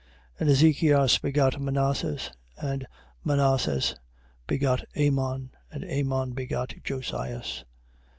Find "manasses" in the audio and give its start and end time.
1.61-2.31, 3.23-3.95